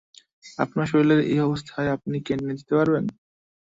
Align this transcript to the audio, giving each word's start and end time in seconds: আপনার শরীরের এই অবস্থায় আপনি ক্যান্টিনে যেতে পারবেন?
আপনার 0.59 0.85
শরীরের 0.91 1.21
এই 1.31 1.39
অবস্থায় 1.39 1.93
আপনি 1.95 2.15
ক্যান্টিনে 2.19 2.57
যেতে 2.59 2.73
পারবেন? 2.79 3.05